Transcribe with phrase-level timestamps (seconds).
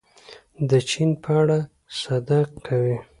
[0.69, 1.59] د چین په اړه
[1.99, 2.97] صدق کوي.